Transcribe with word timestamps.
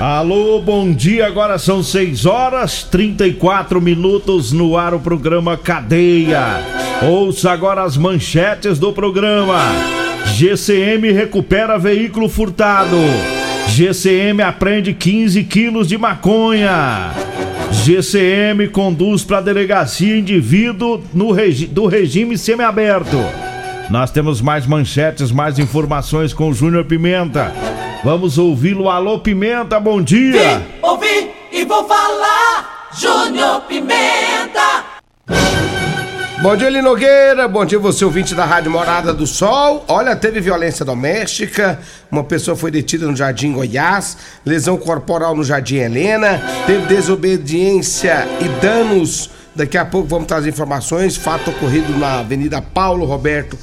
Alô, 0.00 0.60
bom 0.60 0.92
dia. 0.92 1.26
Agora 1.26 1.58
são 1.58 1.82
6 1.82 2.24
horas 2.24 2.84
34 2.84 3.80
minutos 3.80 4.52
no 4.52 4.76
ar 4.76 4.94
o 4.94 5.00
programa 5.00 5.56
Cadeia. 5.56 6.62
Ouça 7.02 7.50
agora 7.50 7.82
as 7.82 7.96
manchetes 7.96 8.78
do 8.78 8.92
programa. 8.92 9.58
GCM 10.36 11.10
recupera 11.10 11.78
veículo 11.78 12.28
furtado. 12.28 12.96
GCM 13.68 14.40
aprende 14.42 14.94
15 14.94 15.42
quilos 15.44 15.88
de 15.88 15.98
maconha. 15.98 17.12
GCM 17.72 18.68
conduz 18.68 19.24
para 19.24 19.40
delegacia 19.40 20.16
indivíduo 20.16 21.02
regi 21.32 21.66
do 21.66 21.86
regime 21.86 22.38
semiaberto. 22.38 23.47
Nós 23.90 24.10
temos 24.10 24.42
mais 24.42 24.66
manchetes, 24.66 25.32
mais 25.32 25.58
informações 25.58 26.34
com 26.34 26.50
o 26.50 26.52
Júnior 26.52 26.84
Pimenta. 26.84 27.54
Vamos 28.04 28.36
ouvi-lo. 28.36 28.90
Alô, 28.90 29.18
Pimenta, 29.18 29.80
bom 29.80 30.02
dia. 30.02 30.58
Vim, 30.58 30.64
ouvi 30.82 31.30
e 31.50 31.64
vou 31.64 31.88
falar. 31.88 32.90
Júnior 32.92 33.62
Pimenta. 33.62 34.84
Bom 36.42 36.54
dia, 36.54 36.68
Linogueira. 36.68 37.48
Bom 37.48 37.64
dia, 37.64 37.78
você 37.78 38.04
ouvinte 38.04 38.34
da 38.34 38.44
Rádio 38.44 38.70
Morada 38.70 39.14
do 39.14 39.26
Sol. 39.26 39.86
Olha, 39.88 40.14
teve 40.14 40.38
violência 40.38 40.84
doméstica. 40.84 41.80
Uma 42.12 42.22
pessoa 42.22 42.58
foi 42.58 42.70
detida 42.70 43.06
no 43.06 43.16
Jardim 43.16 43.54
Goiás. 43.54 44.18
Lesão 44.44 44.76
corporal 44.76 45.34
no 45.34 45.42
Jardim 45.42 45.76
Helena. 45.76 46.42
Teve 46.66 46.84
desobediência 46.86 48.28
e 48.38 48.48
danos. 48.60 49.30
Daqui 49.56 49.78
a 49.78 49.86
pouco 49.86 50.08
vamos 50.08 50.26
trazer 50.26 50.50
informações. 50.50 51.16
Fato 51.16 51.48
ocorrido 51.48 51.96
na 51.96 52.20
Avenida 52.20 52.60
Paulo 52.60 53.06
Roberto 53.06 53.56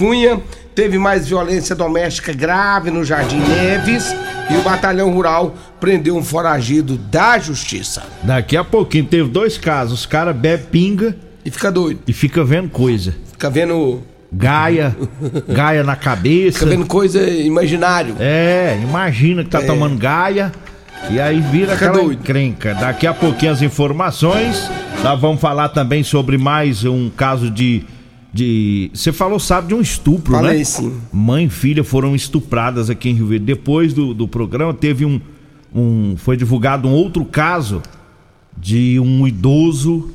Cunha. 0.00 0.40
Teve 0.74 0.98
mais 0.98 1.28
violência 1.28 1.76
doméstica 1.76 2.32
grave 2.32 2.90
no 2.90 3.04
Jardim 3.04 3.36
Neves. 3.40 4.14
E 4.50 4.56
o 4.56 4.62
Batalhão 4.62 5.12
Rural 5.12 5.54
prendeu 5.78 6.16
um 6.16 6.22
foragido 6.24 6.96
da 6.96 7.38
Justiça. 7.38 8.02
Daqui 8.22 8.56
a 8.56 8.64
pouquinho 8.64 9.04
teve 9.04 9.28
dois 9.28 9.58
casos. 9.58 10.00
Os 10.00 10.06
caras 10.06 10.34
bebem 10.34 10.66
pinga. 10.70 11.16
E 11.44 11.50
fica 11.50 11.70
doido. 11.70 12.00
E 12.06 12.12
fica 12.14 12.42
vendo 12.42 12.70
coisa. 12.70 13.14
Fica 13.32 13.50
vendo. 13.50 14.00
Gaia, 14.32 14.96
gaia 15.48 15.82
na 15.84 15.96
cabeça. 15.96 16.60
Fica 16.60 16.70
vendo 16.70 16.86
coisa 16.86 17.20
imaginário. 17.28 18.14
É, 18.18 18.78
imagina 18.82 19.44
que 19.44 19.50
tá 19.50 19.60
É. 19.60 19.66
tomando 19.66 19.98
gaia. 19.98 20.50
E 21.10 21.20
aí 21.20 21.40
vira 21.40 21.72
Fica 21.74 21.86
aquela 21.88 22.04
doido. 22.04 22.20
encrenca. 22.20 22.74
Daqui 22.74 23.06
a 23.06 23.12
pouquinho 23.12 23.52
as 23.52 23.60
informações. 23.60 24.70
Nós 25.02 25.20
vamos 25.20 25.40
falar 25.40 25.68
também 25.70 26.02
sobre 26.02 26.38
mais 26.38 26.84
um 26.84 27.10
caso 27.10 27.50
de. 27.50 27.84
De... 28.32 28.90
Você 28.94 29.12
falou, 29.12 29.38
sabe, 29.38 29.68
de 29.68 29.74
um 29.74 29.80
estupro, 29.80 30.34
Falei 30.34 30.58
né? 30.58 30.64
sim. 30.64 31.00
Mãe 31.12 31.46
e 31.46 31.50
filha 31.50 31.82
foram 31.82 32.14
estupradas 32.14 32.88
aqui 32.90 33.10
em 33.10 33.14
Rio 33.14 33.26
Verde. 33.26 33.44
Depois 33.44 33.92
do, 33.92 34.14
do 34.14 34.28
programa, 34.28 34.72
teve 34.72 35.04
um, 35.04 35.20
um. 35.74 36.16
Foi 36.16 36.36
divulgado 36.36 36.88
um 36.88 36.92
outro 36.92 37.24
caso 37.24 37.82
de 38.56 39.00
um 39.00 39.26
idoso 39.26 40.10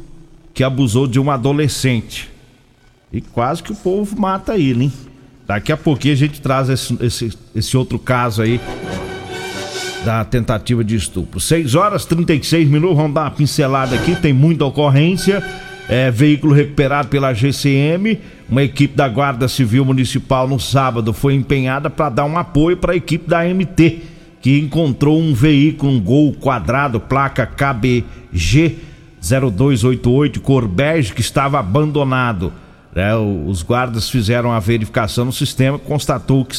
que 0.53 0.63
abusou 0.63 1.07
de 1.07 1.19
um 1.19 1.29
adolescente. 1.29 2.29
E 3.11 3.21
quase 3.21 3.61
que 3.61 3.71
o 3.71 3.75
povo 3.75 4.19
mata 4.19 4.57
ele, 4.57 4.85
hein? 4.85 4.93
Daqui 5.47 5.71
a 5.71 5.77
pouquinho 5.77 6.13
a 6.13 6.17
gente 6.17 6.41
traz 6.41 6.69
esse, 6.69 6.97
esse, 7.01 7.37
esse 7.53 7.77
outro 7.77 7.99
caso 7.99 8.41
aí 8.41 8.59
da 10.03 10.23
tentativa 10.23 10.83
de 10.83 10.95
estupro. 10.95 11.39
6 11.39 11.75
horas 11.75 12.05
36 12.05 12.67
minutos, 12.67 12.95
vamos 12.95 13.13
dar 13.13 13.23
uma 13.23 13.31
pincelada 13.31 13.95
aqui, 13.95 14.15
tem 14.15 14.33
muita 14.33 14.65
ocorrência. 14.65 15.43
É, 15.87 16.09
veículo 16.09 16.53
recuperado 16.53 17.09
pela 17.09 17.31
GCM, 17.31 18.19
uma 18.49 18.63
equipe 18.63 18.95
da 18.95 19.07
Guarda 19.07 19.47
Civil 19.47 19.85
Municipal 19.85 20.47
no 20.47 20.59
sábado 20.59 21.13
foi 21.13 21.35
empenhada 21.35 21.89
para 21.91 22.09
dar 22.09 22.25
um 22.25 22.37
apoio 22.37 22.77
para 22.77 22.93
a 22.93 22.95
equipe 22.95 23.29
da 23.29 23.43
MT, 23.45 24.01
que 24.41 24.59
encontrou 24.59 25.19
um 25.19 25.33
veículo, 25.33 25.91
um 25.91 26.01
Gol 26.01 26.33
quadrado, 26.33 26.99
placa 26.99 27.45
KBG 27.45 28.77
0288, 29.21 30.39
cor 30.41 30.67
bege, 30.67 31.13
que 31.13 31.21
estava 31.21 31.59
abandonado. 31.59 32.51
É, 32.95 33.15
os 33.15 33.61
guardas 33.61 34.09
fizeram 34.09 34.51
a 34.51 34.59
verificação 34.59 35.25
no 35.25 35.33
sistema, 35.33 35.77
constatou 35.77 36.45
que 36.45 36.55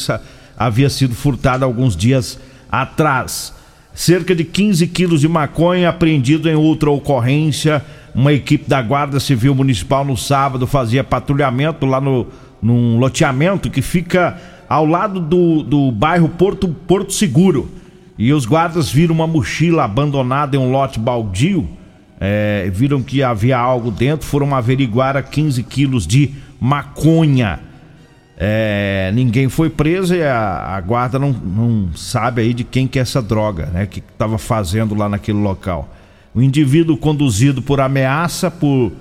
havia 0.57 0.89
sido 0.89 1.15
furtado 1.15 1.65
alguns 1.65 1.95
dias 1.95 2.39
atrás. 2.71 3.53
Cerca 3.93 4.35
de 4.35 4.43
15 4.43 4.85
quilos 4.87 5.21
de 5.21 5.27
maconha 5.27 5.89
apreendido 5.89 6.47
em 6.47 6.55
outra 6.55 6.91
ocorrência. 6.91 7.83
Uma 8.17 8.33
equipe 8.33 8.67
da 8.67 8.81
Guarda 8.81 9.19
Civil 9.19 9.53
Municipal 9.53 10.03
no 10.03 10.17
sábado 10.17 10.65
fazia 10.65 11.03
patrulhamento 11.03 11.85
lá 11.85 12.01
no, 12.01 12.25
num 12.59 12.97
loteamento 12.97 13.69
que 13.69 13.79
fica 13.79 14.35
ao 14.67 14.87
lado 14.87 15.19
do, 15.19 15.61
do 15.61 15.91
bairro 15.91 16.27
Porto, 16.27 16.67
Porto 16.67 17.13
Seguro. 17.13 17.69
E 18.17 18.33
os 18.33 18.43
guardas 18.43 18.89
viram 18.91 19.13
uma 19.13 19.27
mochila 19.27 19.83
abandonada 19.83 20.55
em 20.55 20.59
um 20.59 20.71
lote 20.71 20.99
baldio. 20.99 21.69
É, 22.19 22.67
viram 22.73 23.03
que 23.03 23.21
havia 23.21 23.55
algo 23.55 23.91
dentro, 23.91 24.25
foram 24.25 24.55
averiguar 24.55 25.15
a 25.15 25.21
15 25.21 25.61
quilos 25.61 26.07
de 26.07 26.33
maconha. 26.59 27.59
É, 28.35 29.11
ninguém 29.13 29.47
foi 29.47 29.69
preso 29.69 30.15
e 30.15 30.23
a, 30.23 30.75
a 30.75 30.81
guarda 30.81 31.19
não, 31.19 31.31
não 31.33 31.89
sabe 31.93 32.41
aí 32.41 32.51
de 32.51 32.63
quem 32.63 32.87
que 32.87 32.97
é 32.97 33.03
essa 33.03 33.21
droga, 33.21 33.67
né? 33.67 33.85
Que 33.85 33.99
estava 33.99 34.39
fazendo 34.39 34.95
lá 34.95 35.07
naquele 35.07 35.37
local. 35.37 35.93
O 36.37 36.41
indivíduo 36.43 36.95
conduzido 36.95 37.63
por 37.63 37.81
ameaça 37.81 38.51
por 38.51 38.91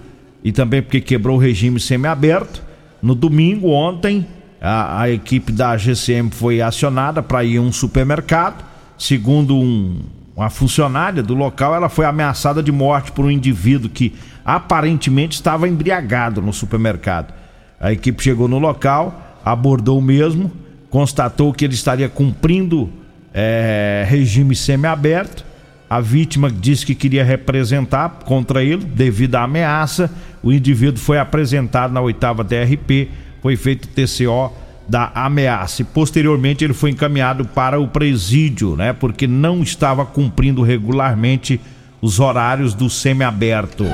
e 0.42 0.50
também 0.52 0.80
porque 0.80 1.02
quebrou 1.02 1.36
o 1.36 1.38
regime 1.38 1.78
semiaberto. 1.78 2.62
No 3.02 3.14
domingo, 3.14 3.68
ontem, 3.68 4.26
a, 4.58 5.02
a 5.02 5.10
equipe 5.10 5.52
da 5.52 5.76
GCM 5.76 6.30
foi 6.30 6.62
acionada 6.62 7.22
para 7.22 7.44
ir 7.44 7.58
a 7.58 7.60
um 7.60 7.70
supermercado. 7.70 8.64
Segundo 8.96 9.54
um, 9.54 10.00
uma 10.34 10.48
funcionária 10.48 11.22
do 11.22 11.34
local, 11.34 11.74
ela 11.74 11.90
foi 11.90 12.06
ameaçada 12.06 12.62
de 12.62 12.72
morte 12.72 13.12
por 13.12 13.26
um 13.26 13.30
indivíduo 13.30 13.90
que 13.90 14.14
aparentemente 14.42 15.34
estava 15.34 15.68
embriagado 15.68 16.40
no 16.40 16.54
supermercado. 16.54 17.34
A 17.78 17.92
equipe 17.92 18.22
chegou 18.22 18.48
no 18.48 18.58
local, 18.58 19.40
abordou 19.44 19.98
o 19.98 20.02
mesmo, 20.02 20.50
constatou 20.88 21.52
que 21.52 21.66
ele 21.66 21.74
estaria 21.74 22.08
cumprindo 22.08 22.88
eh, 23.34 24.06
regime 24.08 24.56
semiaberto. 24.56 25.44
A 25.88 26.00
vítima 26.00 26.50
disse 26.50 26.84
que 26.84 26.94
queria 26.94 27.24
representar 27.24 28.08
contra 28.24 28.62
ele 28.62 28.84
devido 28.84 29.36
à 29.36 29.44
ameaça. 29.44 30.10
O 30.42 30.52
indivíduo 30.52 30.98
foi 30.98 31.18
apresentado 31.18 31.92
na 31.92 32.00
oitava 32.00 32.42
DRP, 32.42 33.08
foi 33.40 33.56
feito 33.56 33.88
TCO 33.88 34.52
da 34.88 35.10
ameaça 35.14 35.82
e 35.82 35.84
posteriormente 35.84 36.64
ele 36.64 36.72
foi 36.72 36.90
encaminhado 36.90 37.44
para 37.44 37.80
o 37.80 37.88
presídio, 37.88 38.76
né? 38.76 38.92
Porque 38.92 39.26
não 39.26 39.62
estava 39.62 40.04
cumprindo 40.04 40.62
regularmente 40.62 41.60
os 42.00 42.20
horários 42.20 42.74
do 42.74 42.88
semiaberto. 42.88 43.84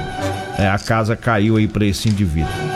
É, 0.58 0.68
a 0.68 0.78
casa 0.78 1.16
caiu 1.16 1.56
aí 1.56 1.66
para 1.66 1.86
esse 1.86 2.08
indivíduo. 2.08 2.71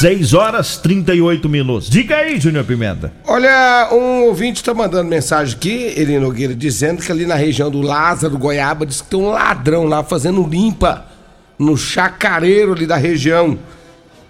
6 0.00 0.34
horas 0.34 0.76
38 0.76 1.48
minutos. 1.48 1.88
Diga 1.88 2.16
aí, 2.16 2.38
Júnior 2.38 2.64
Pimenta. 2.64 3.12
Olha, 3.26 3.88
um 3.92 4.24
ouvinte 4.24 4.62
tá 4.62 4.74
mandando 4.74 5.08
mensagem 5.08 5.56
aqui, 5.56 5.94
Eli 5.96 6.18
Nogueira, 6.18 6.54
dizendo 6.54 7.02
que 7.02 7.10
ali 7.10 7.24
na 7.24 7.34
região 7.34 7.70
do 7.70 7.80
Lázaro, 7.80 8.36
Goiaba, 8.36 8.84
diz 8.84 9.00
que 9.00 9.08
tem 9.08 9.18
um 9.18 9.30
ladrão 9.30 9.84
lá 9.84 10.04
fazendo 10.04 10.42
limpa 10.46 11.06
no 11.58 11.76
chacareiro 11.78 12.74
ali 12.74 12.86
da 12.86 12.96
região. 12.96 13.58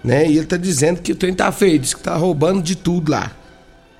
né? 0.04 0.28
E 0.28 0.36
ele 0.38 0.46
tá 0.46 0.56
dizendo 0.56 1.00
que 1.02 1.10
o 1.10 1.16
trem 1.16 1.34
tá 1.34 1.50
feio, 1.50 1.80
diz 1.80 1.92
que 1.94 2.00
tá 2.00 2.14
roubando 2.14 2.62
de 2.62 2.76
tudo 2.76 3.10
lá. 3.10 3.32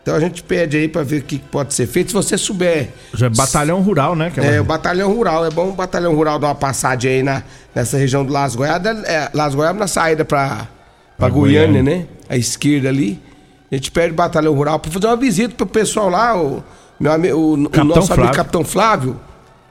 Então 0.03 0.15
a 0.15 0.21
gente 0.21 0.45
pede 0.45 0.77
aí 0.77 0.87
pra 0.87 1.03
ver 1.03 1.23
o 1.23 1.25
que 1.25 1.37
pode 1.41 1.75
ser 1.75 1.89
feito. 1.89 2.11
Se 2.11 2.15
você 2.15 2.39
souber. 2.39 2.91
Já 3.13 3.27
é 3.27 3.31
batalhão 3.31 3.81
rural, 3.83 4.15
né? 4.15 4.31
que 4.33 4.39
É, 4.39 4.53
uma- 4.53 4.61
o 4.61 4.65
batalhão 4.65 5.13
rural. 5.13 5.45
É 5.45 5.51
bom 5.51 5.71
o 5.71 5.73
batalhão 5.73 6.15
rural 6.15 6.39
dar 6.39 6.47
uma 6.47 6.55
passagem 6.55 7.11
aí 7.11 7.23
na, 7.25 7.43
nessa 7.75 7.97
região 7.99 8.25
do 8.25 8.33
Las 8.33 8.55
Goiabas. 8.55 9.03
É, 9.03 9.29
Las 9.35 9.53
Goiabas 9.57 9.81
na 9.81 9.89
saída 9.89 10.25
pra, 10.25 10.69
pra 11.17 11.27
Pra 11.27 11.29
Goiânia, 11.29 11.83
Goiânia. 11.83 11.99
né? 11.99 12.07
A 12.29 12.37
esquerda 12.37 12.89
ali. 12.89 13.21
A 13.71 13.75
gente 13.75 13.91
pede 13.91 14.13
o 14.13 14.15
batalhão 14.17 14.55
rural 14.55 14.79
pra 14.79 14.91
fazer 14.91 15.07
uma 15.07 15.17
visita 15.17 15.55
pro 15.55 15.67
pessoal 15.67 16.09
lá, 16.09 16.41
o, 16.41 16.63
meu 17.01 17.11
amigo, 17.13 17.37
o, 17.37 17.53
o 17.55 17.57
nosso 17.57 18.13
amigo 18.13 18.15
Flávio. 18.15 18.33
Capitão 18.33 18.65
Flávio, 18.65 19.21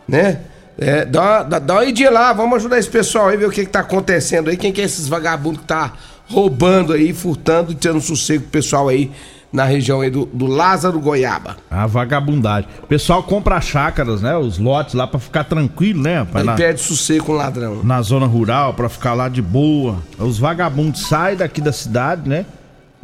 né? 0.07 0.42
É, 0.77 1.06
dá, 1.06 1.21
uma, 1.21 1.44
dá, 1.44 1.59
dá 1.59 1.74
uma 1.75 1.86
idinha 1.86 2.12
lá, 2.12 2.33
vamos 2.33 2.57
ajudar 2.57 2.77
esse 2.77 2.89
pessoal 2.89 3.30
aí, 3.30 3.38
ver 3.38 3.45
o 3.47 3.51
que, 3.51 3.63
que 3.63 3.71
tá 3.71 3.80
acontecendo 3.80 4.50
aí, 4.50 4.57
quem 4.57 4.74
que 4.74 4.81
é 4.81 4.83
esses 4.83 5.07
vagabundos 5.07 5.62
que 5.62 5.68
tá 5.68 5.94
roubando 6.27 6.92
aí, 6.92 7.13
furtando 7.13 7.71
e 7.71 7.75
tirando 7.75 8.01
sossego 8.01 8.42
pro 8.44 8.51
pessoal 8.51 8.89
aí 8.89 9.09
na 9.56 9.63
região 9.63 10.02
aí 10.02 10.10
do, 10.10 10.25
do 10.25 10.46
Lázaro 10.46 11.00
Goiaba. 11.00 11.57
A 11.72 11.88
vagabundagem. 11.88 12.69
O 12.84 12.88
pessoal 12.88 13.24
compra 13.24 13.60
chácaras, 13.62 14.22
né? 14.22 14.36
Os 14.38 14.60
lotes 14.60 14.94
lá 14.94 15.07
pra 15.07 15.19
ficar 15.19 15.46
tranquilo, 15.46 16.02
né? 16.04 16.19
rapaz? 16.19 16.48
Aí 16.48 16.56
perde 16.56 16.81
sossego 16.81 17.25
com 17.25 17.31
ladrão. 17.34 17.81
na 17.84 18.02
zona 18.02 18.25
rural, 18.25 18.74
pra 18.74 18.90
ficar 18.90 19.13
lá 19.13 19.30
de 19.30 19.42
boa. 19.42 19.98
Os 20.19 20.38
vagabundos 20.38 21.07
saem 21.07 21.38
daqui 21.38 21.62
da 21.62 21.72
cidade, 21.72 22.28
né? 22.30 22.46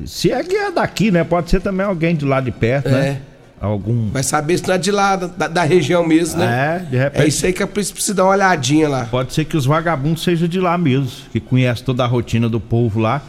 Se 0.06 0.32
é 0.32 0.44
que 0.44 0.56
é 0.56 0.72
daqui, 0.72 1.10
né? 1.12 1.24
Pode 1.24 1.50
ser 1.50 1.62
também 1.62 1.86
alguém 1.86 2.16
de 2.16 2.26
lá 2.26 2.42
de 2.42 2.52
perto, 2.52 2.88
É. 2.90 2.92
né? 2.92 3.22
Algum. 3.60 4.10
Vai 4.10 4.24
saber 4.24 4.58
se 4.58 4.68
não 4.68 4.74
é 4.74 4.78
de 4.80 4.90
lá, 4.90 5.16
da, 5.16 5.48
da 5.48 5.62
região 5.64 6.04
mesmo, 6.04 6.40
né? 6.40 6.78
É, 6.78 6.80
de 6.90 6.98
repente. 6.98 7.24
É 7.24 7.28
isso 7.28 7.46
aí 7.46 7.54
que 7.54 7.62
é 7.62 7.66
isso 7.78 7.90
que 7.92 7.94
precisa 7.94 8.16
dar 8.16 8.24
uma 8.24 8.32
olhadinha 8.32 8.90
lá. 8.90 9.06
Pode 9.06 9.34
ser 9.34 9.46
que 9.46 9.56
os 9.56 9.68
vagabundos 9.68 10.24
sejam 10.24 10.48
de 10.48 10.60
lá 10.60 10.76
mesmo, 10.80 11.12
que 11.32 11.40
conhece 11.40 11.84
toda 11.84 12.04
a 12.04 12.08
rotina 12.08 12.50
do 12.50 12.60
povo 12.60 13.00
lá. 13.00 13.22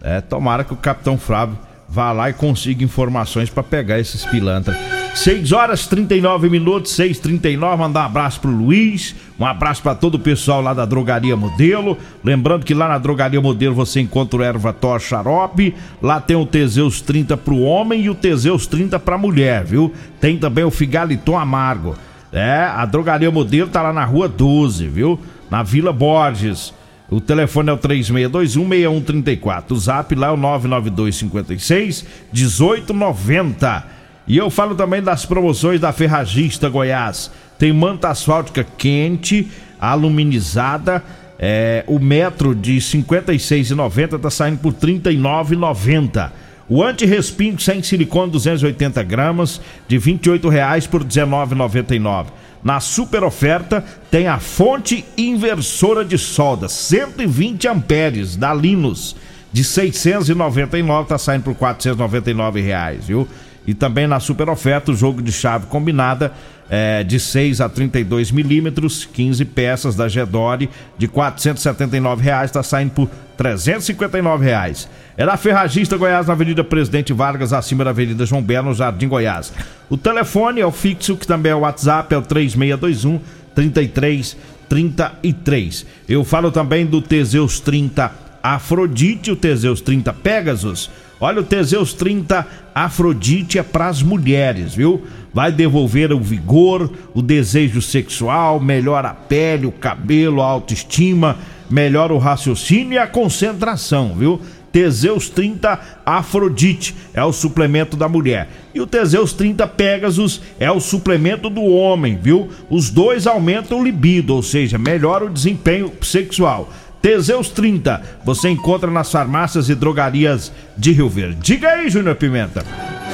É, 0.00 0.20
tomara 0.20 0.62
que 0.62 0.72
o 0.72 0.76
Capitão 0.76 1.18
Flávio 1.18 1.58
vá 1.88 2.12
lá 2.12 2.30
e 2.30 2.32
consiga 2.32 2.84
informações 2.84 3.48
pra 3.48 3.62
pegar 3.62 3.98
esses 3.98 4.24
pilantras. 4.24 4.76
6 5.14 5.52
horas 5.52 5.86
39 5.86 6.50
minutos, 6.50 6.92
6h39. 6.92 7.76
Mandar 7.78 8.02
um 8.02 8.06
abraço 8.06 8.40
pro 8.40 8.50
Luiz, 8.50 9.14
um 9.40 9.46
abraço 9.46 9.82
pra 9.82 9.94
todo 9.94 10.16
o 10.16 10.18
pessoal 10.18 10.60
lá 10.60 10.74
da 10.74 10.84
Drogaria 10.84 11.34
Modelo. 11.34 11.96
Lembrando 12.22 12.66
que 12.66 12.74
lá 12.74 12.86
na 12.86 12.98
Drogaria 12.98 13.40
Modelo 13.40 13.74
você 13.74 14.00
encontra 14.00 14.38
o 14.38 14.42
erva 14.42 14.74
tor 14.74 15.00
xarope. 15.00 15.74
Lá 16.02 16.20
tem 16.20 16.36
o 16.36 16.44
Teseus 16.44 17.00
30 17.00 17.36
pro 17.36 17.60
homem 17.60 18.02
e 18.02 18.10
o 18.10 18.14
Teseus 18.14 18.66
30 18.66 18.98
pra 18.98 19.16
mulher, 19.16 19.64
viu? 19.64 19.92
Tem 20.20 20.36
também 20.36 20.64
o 20.64 20.70
Figaliton 20.70 21.38
Amargo. 21.38 21.96
É, 22.30 22.70
a 22.74 22.84
Drogaria 22.84 23.30
Modelo 23.30 23.70
tá 23.70 23.80
lá 23.80 23.94
na 23.94 24.04
rua 24.04 24.28
12, 24.28 24.86
viu? 24.86 25.18
Na 25.50 25.62
Vila 25.62 25.92
Borges. 25.92 26.74
O 27.10 27.20
telefone 27.20 27.70
é 27.70 27.72
o 27.72 27.78
36216134. 27.78 29.70
O 29.70 29.76
zap 29.76 30.14
lá 30.14 30.28
é 30.28 30.30
o 30.30 30.36
99256 30.36 32.04
1890. 32.32 33.84
E 34.26 34.36
eu 34.36 34.50
falo 34.50 34.74
também 34.74 35.00
das 35.00 35.24
promoções 35.24 35.80
da 35.80 35.92
Ferragista 35.92 36.68
Goiás. 36.68 37.30
Tem 37.58 37.72
manta 37.72 38.08
asfáltica 38.08 38.64
quente, 38.76 39.48
aluminizada. 39.80 41.02
É, 41.38 41.84
o 41.86 41.98
metro 41.98 42.54
de 42.54 42.74
R$ 42.74 42.80
56,90 42.80 44.18
tá 44.18 44.30
saindo 44.30 44.58
por 44.58 44.72
R$ 44.72 44.78
39,90. 44.80 46.30
O 46.68 46.82
anti-respingo 46.82 47.60
sem 47.60 47.82
silicone 47.82 48.32
280 48.32 49.02
gramas 49.04 49.60
de 49.86 49.98
28 49.98 50.48
reais 50.48 50.86
por 50.86 51.02
R$ 51.02 51.08
19,99. 51.08 52.26
Na 52.62 52.80
super 52.80 53.22
oferta 53.22 53.84
tem 54.10 54.26
a 54.26 54.38
fonte 54.38 55.04
inversora 55.16 56.04
de 56.04 56.18
solda 56.18 56.68
120 56.68 57.68
amperes 57.68 58.36
da 58.36 58.52
Linus 58.52 59.14
de 59.52 59.64
699 59.64 61.08
tá 61.08 61.16
saindo 61.16 61.44
por 61.44 61.54
499 61.54 62.60
reais, 62.60 63.06
viu? 63.06 63.26
E 63.66 63.72
também 63.72 64.06
na 64.06 64.20
super 64.20 64.48
oferta 64.48 64.92
o 64.92 64.94
jogo 64.94 65.22
de 65.22 65.32
chave 65.32 65.66
combinada 65.66 66.32
é, 66.68 67.02
de 67.02 67.18
6 67.18 67.60
a 67.60 67.68
32 67.68 68.30
milímetros, 68.30 69.04
15 69.04 69.44
peças 69.46 69.96
da 69.96 70.08
Gedore 70.08 70.68
de 70.98 71.08
479 71.08 72.22
reais 72.22 72.50
tá 72.50 72.62
saindo 72.62 72.90
por 72.90 73.08
359 73.36 74.44
reais. 74.44 74.88
É 75.16 75.24
na 75.24 75.36
Ferragista 75.36 75.96
Goiás, 75.96 76.26
na 76.26 76.32
Avenida 76.32 76.64
Presidente 76.64 77.12
Vargas, 77.12 77.52
acima 77.52 77.84
da 77.84 77.90
Avenida 77.90 78.26
João 78.26 78.42
Belo, 78.42 78.68
no 78.68 78.74
Jardim 78.74 79.06
Goiás. 79.08 79.52
O 79.88 79.96
telefone 79.96 80.60
é 80.60 80.66
o 80.66 80.72
fixo, 80.72 81.16
que 81.16 81.26
também 81.26 81.52
é 81.52 81.54
o 81.54 81.60
WhatsApp, 81.60 82.14
é 82.14 82.18
o 82.18 82.22
3621 82.22 83.20
3333. 83.54 85.86
Eu 86.08 86.24
falo 86.24 86.50
também 86.50 86.84
do 86.84 87.00
Teseus 87.00 87.60
30 87.60 88.10
Afrodite, 88.42 89.30
o 89.30 89.36
Teseus 89.36 89.80
30 89.80 90.12
Pegasus. 90.12 90.90
Olha, 91.18 91.40
o 91.40 91.44
Teseus 91.44 91.94
30 91.94 92.46
Afrodite 92.74 93.58
é 93.58 93.62
para 93.62 93.88
as 93.88 94.02
mulheres, 94.02 94.74
viu? 94.74 95.02
Vai 95.32 95.50
devolver 95.50 96.12
o 96.12 96.20
vigor, 96.20 96.92
o 97.14 97.22
desejo 97.22 97.80
sexual, 97.80 98.60
melhora 98.60 99.08
a 99.08 99.14
pele, 99.14 99.66
o 99.66 99.72
cabelo, 99.72 100.42
a 100.42 100.46
autoestima, 100.46 101.38
melhora 101.70 102.12
o 102.12 102.18
raciocínio 102.18 102.94
e 102.94 102.98
a 102.98 103.06
concentração, 103.06 104.14
viu? 104.16 104.40
Teseus 104.72 105.30
30 105.30 105.80
Afrodite 106.04 106.94
é 107.14 107.24
o 107.24 107.32
suplemento 107.32 107.96
da 107.96 108.08
mulher. 108.08 108.48
E 108.74 108.80
o 108.80 108.86
Teseus 108.86 109.32
30 109.32 109.66
Pegasus 109.68 110.42
é 110.60 110.70
o 110.70 110.80
suplemento 110.80 111.48
do 111.48 111.62
homem, 111.62 112.18
viu? 112.20 112.50
Os 112.68 112.90
dois 112.90 113.26
aumentam 113.26 113.80
o 113.80 113.82
libido, 113.82 114.34
ou 114.34 114.42
seja, 114.42 114.76
melhora 114.76 115.24
o 115.24 115.30
desempenho 115.30 115.90
sexual. 116.02 116.70
Teseus 117.00 117.48
30, 117.48 118.02
você 118.24 118.50
encontra 118.50 118.90
nas 118.90 119.10
farmácias 119.10 119.68
e 119.68 119.74
drogarias 119.74 120.52
de 120.76 120.92
Rio 120.92 121.08
Verde. 121.08 121.38
Diga 121.40 121.68
aí, 121.68 121.88
Júnior 121.88 122.16
Pimenta. 122.16 122.64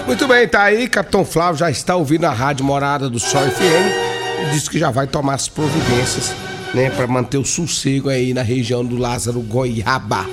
Muito 0.07 0.27
bem, 0.27 0.49
tá 0.49 0.63
aí, 0.63 0.89
Capitão 0.89 1.25
Flávio 1.25 1.59
já 1.59 1.71
está 1.71 1.95
ouvindo 1.95 2.25
a 2.25 2.33
Rádio 2.33 2.65
Morada 2.65 3.09
do 3.09 3.21
Sol 3.21 3.43
FM 3.43 4.47
e 4.47 4.51
disse 4.51 4.69
que 4.69 4.79
já 4.79 4.91
vai 4.91 5.07
tomar 5.07 5.35
as 5.35 5.47
providências, 5.49 6.35
né, 6.75 6.91
para 6.91 7.07
manter 7.07 7.39
o 7.39 7.45
sossego 7.45 8.09
aí 8.09 8.33
na 8.35 8.43
região 8.43 8.85
do 8.85 8.97
Lázaro 8.97 9.41
Goiaba. 9.41 10.25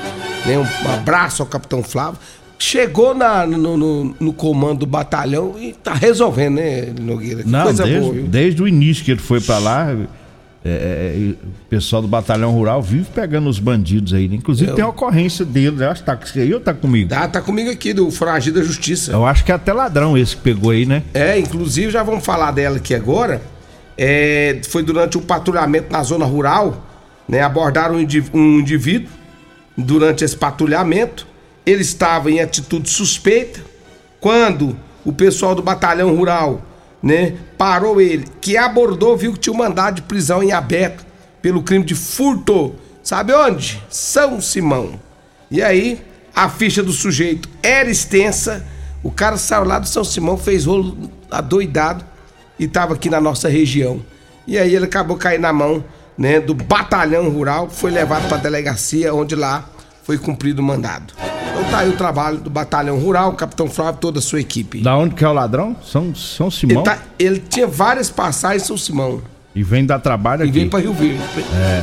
Né, 0.45 0.57
um 0.57 0.93
abraço 0.93 1.41
ao 1.41 1.47
Capitão 1.47 1.83
Flávio. 1.83 2.19
Chegou 2.57 3.15
na, 3.15 3.45
no, 3.45 3.77
no- 3.77 4.15
no 4.19 4.33
comando 4.33 4.79
do 4.79 4.85
batalhão 4.85 5.55
e 5.57 5.71
tá 5.73 5.93
resolvendo, 5.93 6.55
né, 6.55 6.93
Nogueira? 6.99 7.43
Que 7.43 7.49
Não, 7.49 7.63
coisa 7.63 7.83
desde, 7.83 8.01
boa, 8.01 8.13
viu? 8.13 8.27
desde 8.27 8.61
o 8.63 8.67
início 8.67 9.05
que 9.05 9.11
ele 9.11 9.19
foi 9.21 9.39
pra 9.39 9.59
lá, 9.59 9.95
é, 10.65 10.69
é, 10.69 11.29
o 11.31 11.69
pessoal 11.69 12.01
do 12.01 12.07
Batalhão 12.09 12.51
Rural 12.51 12.81
vive 12.81 13.05
pegando 13.15 13.47
os 13.49 13.59
bandidos 13.59 14.13
aí. 14.13 14.27
né? 14.27 14.35
Inclusive 14.35 14.71
Eu- 14.71 14.75
tem 14.75 14.83
a 14.83 14.89
ocorrência 14.89 15.45
dele. 15.45 15.81
Acho 15.85 16.01
que 16.01 16.05
tá 16.05 16.19
aí 16.35 16.53
ou 16.53 16.59
tá 16.59 16.73
comigo? 16.73 17.09
Tá, 17.09 17.29
tá 17.29 17.41
comigo 17.41 17.69
aqui, 17.71 17.93
do 17.93 18.11
Foragido 18.11 18.59
da 18.59 18.65
Justiça. 18.65 19.13
Eu 19.13 19.25
acho 19.25 19.45
que 19.45 19.53
é 19.53 19.55
até 19.55 19.71
ladrão 19.71 20.17
esse 20.17 20.35
que 20.35 20.41
pegou 20.41 20.71
aí, 20.71 20.85
né? 20.85 21.01
É, 21.13 21.39
inclusive 21.39 21.89
já 21.91 22.03
vamos 22.03 22.25
falar 22.25 22.51
dela 22.51 22.75
aqui 22.75 22.93
agora. 22.93 23.41
É, 24.01 24.61
foi 24.69 24.81
durante 24.81 25.17
o 25.17 25.21
patrulhamento 25.21 25.91
na 25.91 26.01
zona 26.03 26.23
rural, 26.23 26.87
né? 27.27 27.41
Abordaram 27.41 27.95
um 27.95 28.07
um 28.33 28.59
indivíduo 28.59 29.11
durante 29.75 30.23
esse 30.23 30.37
patrulhamento. 30.37 31.27
Ele 31.65 31.81
estava 31.81 32.31
em 32.31 32.39
atitude 32.39 32.89
suspeita. 32.89 33.59
Quando 34.21 34.79
o 35.03 35.11
pessoal 35.11 35.53
do 35.53 35.61
batalhão 35.61 36.15
rural, 36.15 36.61
né, 37.03 37.35
parou 37.57 37.99
ele, 37.99 38.25
que 38.39 38.55
abordou, 38.55 39.17
viu 39.17 39.33
que 39.33 39.39
tinha 39.39 39.53
um 39.53 39.57
mandado 39.57 39.95
de 39.95 40.01
prisão 40.03 40.41
em 40.41 40.53
aberto 40.53 41.05
pelo 41.41 41.61
crime 41.61 41.83
de 41.83 41.93
furto. 41.93 42.75
Sabe 43.03 43.33
onde? 43.33 43.83
São 43.89 44.39
Simão. 44.39 44.97
E 45.51 45.61
aí, 45.61 46.01
a 46.33 46.47
ficha 46.47 46.81
do 46.81 46.93
sujeito 46.93 47.49
era 47.61 47.89
extensa. 47.89 48.65
O 49.03 49.11
cara 49.11 49.35
saiu 49.35 49.65
lá 49.65 49.77
do 49.77 49.89
São 49.89 50.05
Simão, 50.05 50.37
fez 50.37 50.65
rolo 50.65 51.11
adoidado 51.29 52.05
e 52.59 52.65
estava 52.65 52.93
aqui 52.93 53.09
na 53.09 53.21
nossa 53.21 53.47
região. 53.49 53.99
E 54.45 54.57
aí 54.57 54.75
ele 54.75 54.85
acabou 54.85 55.15
caindo 55.17 55.41
na 55.41 55.53
mão 55.53 55.83
né, 56.17 56.39
do 56.39 56.53
batalhão 56.53 57.29
rural, 57.29 57.69
foi 57.69 57.91
levado 57.91 58.27
para 58.27 58.37
a 58.37 58.41
delegacia, 58.41 59.13
onde 59.13 59.35
lá 59.35 59.69
foi 60.03 60.17
cumprido 60.17 60.61
o 60.61 60.65
mandado. 60.65 61.13
Então 61.51 61.63
tá 61.71 61.79
aí 61.79 61.89
o 61.89 61.93
trabalho 61.93 62.37
do 62.39 62.49
batalhão 62.49 62.97
rural, 62.97 63.33
capitão 63.33 63.67
Flávio 63.69 63.97
e 63.97 64.01
toda 64.01 64.19
a 64.19 64.21
sua 64.21 64.39
equipe. 64.41 64.81
Da 64.81 64.97
onde 64.97 65.13
que 65.15 65.23
é 65.23 65.27
o 65.27 65.33
ladrão? 65.33 65.75
São, 65.85 66.13
São 66.15 66.47
Ele, 66.47 66.55
Simão. 66.55 66.83
tá- 66.83 66.99
ele 67.17 67.39
tinha 67.39 67.67
várias 67.67 68.09
passagens 68.09 68.63
em 68.63 68.65
São 68.65 68.77
Simão 68.77 69.21
E 69.55 69.61
vem 69.63 69.85
dar 69.85 69.99
trabalho 69.99 70.41
e 70.41 70.49
aqui. 70.49 70.51
veio 70.51 70.69
para 70.69 70.79
Rio 70.79 70.93
Verde. 70.93 71.19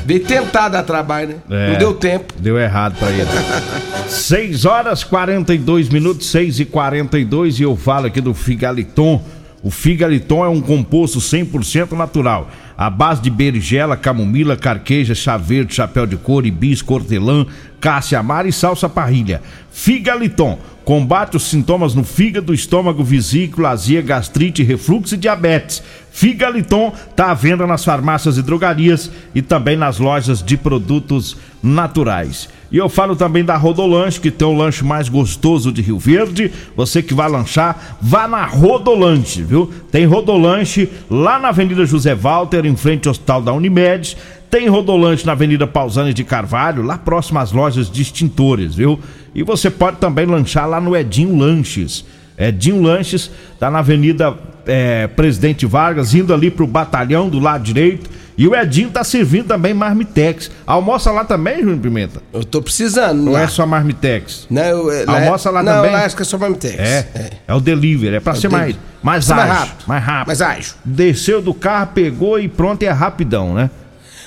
Veio 0.04 0.24
tentar 0.24 0.68
dar 0.68 0.82
trabalho, 0.82 1.28
né? 1.28 1.68
É. 1.68 1.70
Não 1.72 1.78
deu 1.78 1.94
tempo. 1.94 2.34
Deu 2.38 2.58
errado 2.58 2.96
pra 2.98 3.10
ele. 3.10 3.26
6 4.08 4.64
horas 4.64 5.04
42 5.04 5.88
minutos, 5.88 6.26
6 6.30 6.60
e 6.60 6.64
42 6.64 7.58
e 7.60 7.62
eu 7.62 7.76
falo 7.76 8.06
aqui 8.06 8.20
do 8.20 8.34
Figaliton. 8.34 9.22
O 9.66 9.70
Figaliton 9.70 10.44
é 10.44 10.48
um 10.48 10.60
composto 10.60 11.18
100% 11.18 11.90
natural. 11.90 12.48
A 12.78 12.88
base 12.88 13.20
de 13.20 13.28
berigela, 13.28 13.96
camomila, 13.96 14.56
carqueja, 14.56 15.12
chá 15.12 15.36
verde, 15.36 15.74
chapéu 15.74 16.06
de 16.06 16.16
couro, 16.16 16.46
hibisco, 16.46 16.94
hortelã, 16.94 17.44
cássia 17.80 18.20
amara 18.20 18.46
e 18.46 18.52
salsa 18.52 18.88
parrilha. 18.88 19.42
Figaliton 19.72 20.56
combate 20.84 21.36
os 21.36 21.42
sintomas 21.42 21.96
no 21.96 22.04
fígado, 22.04 22.54
estômago, 22.54 23.02
vesícula, 23.02 23.70
azia, 23.70 24.00
gastrite, 24.00 24.62
refluxo 24.62 25.16
e 25.16 25.18
diabetes. 25.18 25.82
Figaliton 26.12 26.92
está 27.10 27.32
à 27.32 27.34
venda 27.34 27.66
nas 27.66 27.84
farmácias 27.84 28.38
e 28.38 28.42
drogarias 28.42 29.10
e 29.34 29.42
também 29.42 29.76
nas 29.76 29.98
lojas 29.98 30.44
de 30.44 30.56
produtos 30.56 31.36
naturais. 31.60 32.48
E 32.70 32.78
eu 32.78 32.88
falo 32.88 33.14
também 33.14 33.44
da 33.44 33.56
Rodolanche, 33.56 34.20
que 34.20 34.30
tem 34.30 34.46
o 34.46 34.56
lanche 34.56 34.84
mais 34.84 35.08
gostoso 35.08 35.70
de 35.70 35.82
Rio 35.82 35.98
Verde. 35.98 36.50
Você 36.76 37.02
que 37.02 37.14
vai 37.14 37.28
lanchar, 37.28 37.98
vá 38.00 38.26
na 38.26 38.44
Rodolanche, 38.44 39.42
viu? 39.42 39.70
Tem 39.90 40.04
Rodolanche 40.04 40.88
lá 41.08 41.38
na 41.38 41.48
Avenida 41.48 41.86
José 41.86 42.14
Walter, 42.14 42.66
em 42.66 42.76
frente 42.76 43.06
ao 43.06 43.12
Hospital 43.12 43.40
da 43.40 43.52
Unimed. 43.52 44.16
Tem 44.50 44.68
Rodolanche 44.68 45.24
na 45.26 45.32
Avenida 45.32 45.66
Pausanes 45.66 46.14
de 46.14 46.24
Carvalho, 46.24 46.82
lá 46.82 46.98
próximo 46.98 47.38
às 47.38 47.52
lojas 47.52 47.90
de 47.90 48.02
extintores, 48.02 48.74
viu? 48.74 48.98
E 49.34 49.42
você 49.42 49.70
pode 49.70 49.98
também 49.98 50.26
lanchar 50.26 50.68
lá 50.68 50.80
no 50.80 50.96
Edinho 50.96 51.36
Lanches. 51.36 52.04
Edinho 52.38 52.82
Lanches, 52.82 53.30
tá 53.58 53.70
na 53.70 53.78
Avenida 53.78 54.36
é, 54.66 55.06
Presidente 55.06 55.66
Vargas, 55.66 56.14
indo 56.14 56.34
ali 56.34 56.50
pro 56.50 56.66
batalhão 56.66 57.28
do 57.28 57.38
lado 57.38 57.62
direito. 57.62 58.10
E 58.38 58.46
o 58.46 58.54
Edinho 58.54 58.90
tá 58.90 59.02
servindo 59.02 59.46
também 59.48 59.72
marmitex. 59.72 60.50
Almoça 60.66 61.10
lá 61.10 61.24
também, 61.24 61.60
Júnior 61.60 61.78
Pimenta? 61.78 62.22
Eu 62.32 62.44
tô 62.44 62.60
precisando. 62.60 63.26
Ou 63.28 63.32
lá. 63.32 63.42
é 63.42 63.48
só 63.48 63.66
marmitex? 63.66 64.46
Não, 64.50 64.62
eu- 64.62 64.92
é- 64.92 65.04
Almoça 65.06 65.50
lá 65.50 65.62
não, 65.62 65.72
também? 65.76 65.92
lá 65.92 66.04
acho 66.04 66.14
que 66.16 66.22
é 66.22 66.24
só 66.24 66.36
Marmitex. 66.36 66.78
É, 66.78 67.06
é, 67.48 67.54
o 67.54 67.60
delivery, 67.60 68.16
é 68.16 68.20
pra 68.20 68.34
É 68.34 68.36
ser 68.36 68.48
mais, 68.50 68.76
mais 69.02 69.24
Ser 69.24 69.34
mais 69.34 69.50
ágil. 69.50 69.60
rápido. 69.66 69.84
Mais 69.86 70.04
rápido. 70.04 70.26
Mais 70.26 70.42
ágil. 70.42 70.74
Desceu 70.84 71.40
do 71.40 71.54
carro, 71.54 71.88
pegou 71.94 72.38
e 72.38 72.46
pronto, 72.46 72.82
é 72.82 72.90
rapidão, 72.90 73.54
né? 73.54 73.70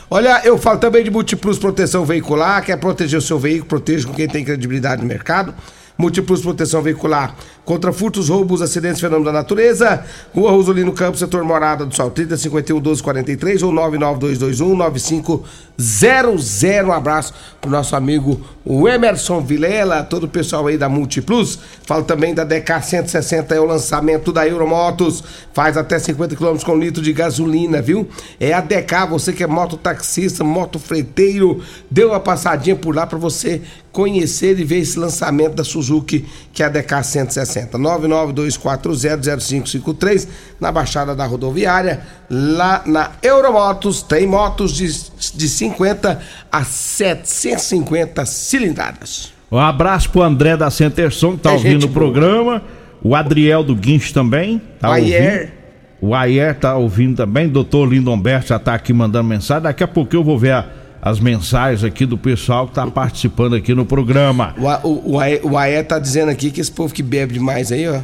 Olha, 0.10 0.42
eu 0.44 0.58
falo 0.58 0.80
também 0.80 1.04
de 1.04 1.12
Multiplus 1.12 1.60
Proteção 1.60 2.04
Veicular, 2.04 2.64
quer 2.66 2.78
proteger 2.78 3.20
o 3.20 3.22
seu 3.22 3.38
veículo, 3.38 3.66
proteja 3.68 4.08
com 4.08 4.14
quem 4.16 4.28
tem 4.28 4.44
credibilidade 4.44 5.04
no 5.04 5.08
mercado. 5.08 5.54
Múltiplos 5.96 6.42
Proteção 6.42 6.82
Veicular 6.82 7.36
contra 7.70 7.94
furtos, 7.94 8.30
roubos, 8.30 8.64
acidentes, 8.64 9.00
fenômenos 9.00 9.28
da 9.28 9.32
natureza. 9.32 10.04
Rua 10.34 10.50
Rosolino 10.50 10.92
Campos, 10.92 11.20
setor 11.20 11.44
Morada 11.44 11.86
do 11.86 11.96
Sol, 11.96 12.10
30 12.10 12.36
51 12.36 12.80
12 12.80 13.04
43 13.04 13.62
ou 13.62 13.72
99221 13.72 14.76
9500. 14.76 16.88
Um 16.88 16.92
abraço 16.92 17.32
pro 17.62 17.70
nosso 17.70 17.96
amigo 17.96 18.42
o 18.66 18.90
Emerson 18.90 19.42
Vilela, 19.42 20.04
todo 20.04 20.24
o 20.24 20.28
pessoal 20.28 20.66
aí 20.66 20.80
da 20.80 20.90
Multiplus. 20.90 21.60
Falo 21.86 22.04
também 22.04 22.34
da 22.34 22.44
DK 22.44 22.82
160, 22.82 23.54
é 23.54 23.60
o 23.60 23.66
lançamento 23.66 24.32
da 24.32 24.48
Euromotos. 24.48 25.24
Faz 25.54 25.78
até 25.78 26.00
50 26.00 26.36
km 26.36 26.58
com 26.66 26.76
litro 26.76 27.04
de 27.04 27.14
gasolina, 27.14 27.84
viu? 27.84 28.10
É 28.40 28.52
a 28.52 28.62
DK, 28.62 29.06
você 29.10 29.32
que 29.32 29.44
é 29.44 29.48
mototaxista, 29.48 30.44
motofreiteiro, 30.44 31.62
dê 31.90 32.04
uma 32.04 32.20
passadinha 32.20 32.76
por 32.76 32.96
lá 32.96 33.06
para 33.06 33.20
você 33.20 33.62
conhecer 33.92 34.60
e 34.60 34.64
ver 34.64 34.80
esse 34.80 34.98
lançamento 34.98 35.56
da 35.56 35.64
Suzuki, 35.64 36.26
que 36.54 36.64
é 36.64 36.66
a 36.66 36.70
DK 36.70 37.04
160. 37.04 37.59
992400553, 37.68 40.28
na 40.60 40.72
Baixada 40.72 41.16
da 41.16 41.26
Rodoviária, 41.26 42.02
lá 42.30 42.84
na 42.86 43.12
Euromotos, 43.22 44.02
tem 44.02 44.26
motos 44.28 44.72
de, 44.72 44.88
de 45.36 45.50
50 45.50 46.20
a 46.52 46.64
750 46.64 48.26
cilindradas. 48.26 49.32
Um 49.52 49.58
abraço 49.58 50.10
pro 50.12 50.22
André 50.22 50.56
da 50.56 50.70
Centerson, 50.70 51.32
que 51.34 51.40
tá 51.44 51.50
É 51.52 51.54
ouvindo 51.54 51.86
o 51.86 51.90
programa. 51.90 52.62
O 53.02 53.16
Adriel 53.16 53.64
do 53.64 53.76
Guincho 53.76 54.14
também. 54.14 54.62
Tá 54.80 54.90
O 54.90 54.94
Ayer. 54.94 55.54
O 56.02 56.14
Ayer 56.14 56.54
tá 56.56 56.76
ouvindo 56.76 57.18
também. 57.18 57.48
Doutor 57.48 57.86
Lindomberto 57.92 58.50
já 58.50 58.60
tá 58.60 58.74
aqui 58.76 58.94
mandando 58.94 59.28
mensagem. 59.30 59.64
Daqui 59.64 59.84
a 59.84 59.88
pouco 59.88 60.16
eu 60.16 60.24
vou 60.24 60.38
ver 60.38 60.52
a- 60.52 60.66
as 61.02 61.20
mensagens 61.20 61.84
aqui 61.84 62.06
do 62.06 62.18
pessoal 62.18 62.68
que 62.68 62.74
tá 62.74 62.86
participando 62.88 63.56
aqui 63.56 63.74
no 63.74 63.86
programa. 63.86 64.54
O, 64.58 64.88
o, 64.88 65.12
o, 65.14 65.20
Aé, 65.20 65.40
o 65.44 65.58
Aé 65.58 65.82
tá 65.84 65.98
dizendo 66.00 66.30
aqui 66.30 66.52
que 66.52 66.60
esse 66.62 66.72
povo 66.72 66.94
que 66.94 67.02
bebe 67.04 67.34
demais 67.34 67.72
aí, 67.72 67.88
ó, 67.88 68.00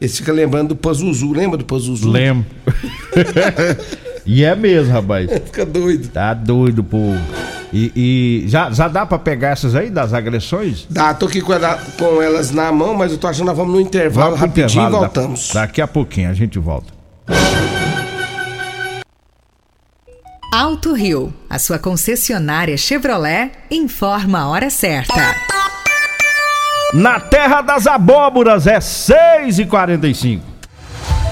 eles 0.00 0.16
ficam 0.16 0.34
lembrando 0.34 0.68
do 0.68 0.76
Pazuzu. 0.76 1.32
Lembra 1.32 1.56
do 1.58 1.64
Pazuzu? 1.64 2.08
Lembro. 2.10 2.46
e 4.26 4.44
é 4.44 4.54
mesmo, 4.54 4.92
rapaz. 4.92 5.30
Fica 5.46 5.64
doido. 5.66 6.08
Tá 6.08 6.34
doido, 6.34 6.82
pô. 6.82 7.14
E, 7.72 7.92
e 8.44 8.48
já, 8.48 8.68
já 8.72 8.88
dá 8.88 9.06
pra 9.06 9.16
pegar 9.18 9.50
essas 9.50 9.76
aí 9.76 9.90
das 9.90 10.12
agressões? 10.12 10.86
Dá, 10.90 11.14
tô 11.14 11.26
aqui 11.26 11.40
com, 11.40 11.52
ela- 11.52 11.78
com 11.98 12.20
elas 12.20 12.50
na 12.50 12.72
mão, 12.72 12.94
mas 12.94 13.12
eu 13.12 13.18
tô 13.18 13.28
achando 13.28 13.42
que 13.42 13.46
nós 13.46 13.56
vamos 13.56 13.74
no 13.74 13.80
intervalo 13.80 14.30
Vamos 14.36 14.40
rapidinho 14.40 14.66
intervalo, 14.66 14.88
e 14.88 14.92
da- 14.92 14.98
voltamos. 15.06 15.50
daqui 15.54 15.80
a 15.80 15.86
pouquinho 15.86 16.30
a 16.30 16.34
gente 16.34 16.58
volta. 16.58 16.92
Alto 20.52 20.92
Rio, 20.92 21.32
a 21.48 21.60
sua 21.60 21.78
concessionária 21.78 22.76
Chevrolet, 22.76 23.52
informa 23.70 24.40
a 24.40 24.48
hora 24.48 24.68
certa. 24.68 25.14
Na 26.92 27.20
Terra 27.20 27.62
das 27.62 27.86
Abóboras 27.86 28.66
é 28.66 28.80
6h45. 28.80 30.49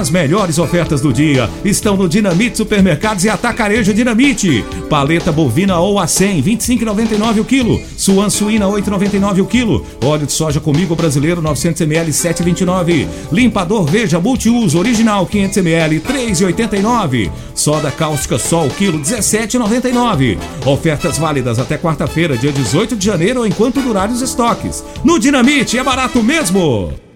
As 0.00 0.08
melhores 0.08 0.58
ofertas 0.58 1.00
do 1.00 1.12
dia 1.12 1.50
estão 1.64 1.96
no 1.96 2.08
Dinamite 2.08 2.56
Supermercados 2.56 3.24
e 3.24 3.28
Atacarejo 3.28 3.92
Dinamite. 3.92 4.64
Paleta 4.88 5.32
bovina 5.32 5.78
ou 5.78 5.98
a 5.98 6.06
100, 6.06 6.42
25,99 6.42 7.40
o 7.40 7.44
quilo. 7.44 7.80
Suan 7.96 8.30
suína, 8.30 8.66
8,99 8.66 9.42
o 9.42 9.46
quilo. 9.46 9.84
Óleo 10.04 10.26
de 10.26 10.32
soja 10.32 10.60
comigo 10.60 10.94
brasileiro, 10.94 11.42
900 11.42 11.80
ml, 11.82 12.12
7,29. 12.12 13.08
Limpador 13.32 13.84
Veja 13.84 14.20
multiuso 14.20 14.78
original, 14.78 15.26
500 15.26 15.56
ml, 15.56 16.00
3,89. 16.00 17.30
Soda 17.54 17.90
cáustica 17.90 18.38
Sol, 18.38 18.68
quilo, 18.70 19.00
17,99. 19.00 20.38
Ofertas 20.66 21.18
válidas 21.18 21.58
até 21.58 21.76
quarta-feira, 21.76 22.36
dia 22.36 22.52
18 22.52 22.96
de 22.96 23.04
janeiro, 23.04 23.46
enquanto 23.46 23.82
durarem 23.82 24.14
os 24.14 24.22
estoques. 24.22 24.84
No 25.02 25.18
Dinamite 25.18 25.78
é 25.78 25.82
barato 25.82 26.22
mesmo! 26.22 27.09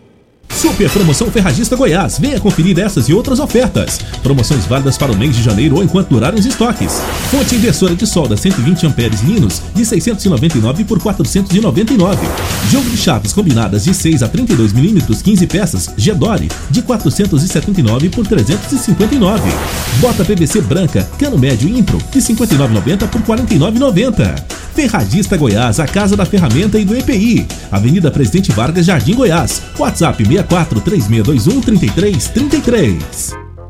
Super 0.55 0.89
Promoção 0.89 1.31
Ferragista 1.31 1.77
Goiás. 1.77 2.19
Venha 2.19 2.41
conferir 2.41 2.79
essas 2.79 3.09
e 3.09 3.13
outras 3.13 3.41
ofertas. 3.41 3.99
Promoções 4.23 4.65
válidas 4.67 4.97
para 4.97 5.13
o 5.13 5.17
mês 5.17 5.37
de 5.37 5.43
janeiro 5.43 5.77
ou 5.77 5.83
enquanto 5.83 6.09
durarem 6.09 6.39
os 6.39 6.47
estoques. 6.47 7.01
Fonte 7.31 7.57
inversora 7.57 7.95
de 7.95 8.07
solda 8.07 8.37
120 8.37 8.87
amperes 8.87 9.21
Linus 9.23 9.61
de 9.75 9.85
699 9.85 10.85
por 10.85 11.01
499. 11.01 12.27
Jogo 12.71 12.89
de 12.89 12.97
chaves 12.97 13.33
combinadas 13.33 13.85
de 13.85 13.93
6 13.93 14.23
a 14.23 14.29
32 14.29 14.73
milímetros 14.73 15.21
15 15.23 15.47
peças 15.47 15.91
Gedore 15.97 16.49
de 16.71 16.83
479 16.83 18.09
por 18.11 18.27
359. 18.27 19.43
Bota 20.01 20.25
PVC 20.25 20.61
branca 20.61 21.09
cano 21.19 21.37
médio 21.37 21.69
Impro 21.69 21.99
de 22.11 22.21
59,90 22.21 23.09
por 23.09 23.23
49,90. 23.23 24.35
Ferragista 24.75 25.37
Goiás, 25.37 25.79
a 25.79 25.87
casa 25.87 26.17
da 26.17 26.27
ferramenta 26.27 26.79
e 26.79 26.85
do 26.85 26.97
EPI. 26.97 27.47
Avenida 27.71 28.11
Presidente 28.11 28.51
Vargas, 28.51 28.85
Jardim 28.85 29.15
Goiás. 29.15 29.63
WhatsApp 29.79 30.25
64 30.25 30.44
3621 30.49 31.61
3333. 31.63 33.44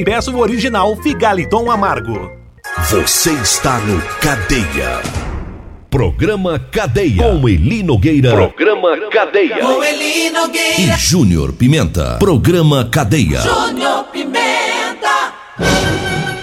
e 0.00 0.04
peça 0.04 0.30
o 0.30 0.38
original 0.38 0.96
Figaliton 0.96 1.70
Amargo. 1.70 2.32
Você 2.88 3.32
está 3.32 3.78
no 3.80 4.00
Cadeia. 4.18 5.02
Programa 5.90 6.58
Cadeia. 6.58 7.22
Com 7.22 7.46
Eli 7.46 7.82
Nogueira. 7.82 8.30
Programa 8.30 8.96
Cadeia. 9.10 9.58
Com 9.58 9.84
Eli 9.84 10.30
Nogueira. 10.30 10.80
E 10.80 10.98
Júnior 10.98 11.52
Pimenta. 11.52 12.16
Programa 12.18 12.88
Cadeia. 12.90 13.40
Júnior 13.40 14.04
Pimenta. 14.04 15.34